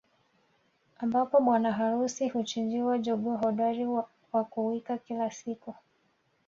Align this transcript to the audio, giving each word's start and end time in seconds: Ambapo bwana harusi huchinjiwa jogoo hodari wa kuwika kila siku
Ambapo 0.97 1.35
bwana 1.45 1.71
harusi 1.71 2.29
huchinjiwa 2.29 2.97
jogoo 2.99 3.35
hodari 3.37 3.85
wa 4.33 4.43
kuwika 4.49 4.97
kila 4.97 5.31
siku 5.31 5.75